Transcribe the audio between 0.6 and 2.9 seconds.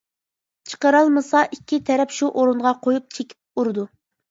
چىقىرالمىسا، ئىككى تەرەپ شۇ ئورۇنغا